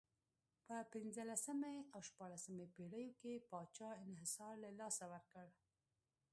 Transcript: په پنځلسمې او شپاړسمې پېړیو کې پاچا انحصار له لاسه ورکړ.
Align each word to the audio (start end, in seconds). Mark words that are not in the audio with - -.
په 0.67 0.77
پنځلسمې 0.93 1.77
او 1.93 1.99
شپاړسمې 2.09 2.65
پېړیو 2.75 3.11
کې 3.21 3.33
پاچا 3.49 3.89
انحصار 4.07 4.53
له 4.63 4.69
لاسه 4.79 5.03
ورکړ. 5.13 5.47